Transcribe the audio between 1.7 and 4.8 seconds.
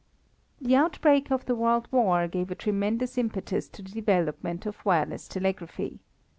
war gave a tremendous impetus to the development